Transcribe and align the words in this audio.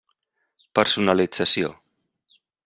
Personalització. 0.79 1.71